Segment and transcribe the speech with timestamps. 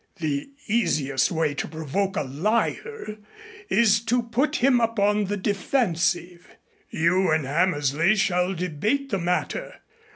[0.15, 3.17] The easiest way to provoke a liar
[3.69, 6.55] is to put him upon the defensive.
[6.89, 9.81] You and Hammersley shall debate the matter.